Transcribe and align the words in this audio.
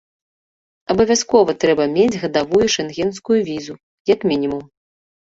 Абавязкова 0.93 1.51
трэба 1.63 1.83
мець 1.97 2.19
гадавую 2.23 2.65
шэнгенскую 2.77 3.37
візу, 3.49 3.75
як 4.13 4.19
мінімум. 4.33 4.63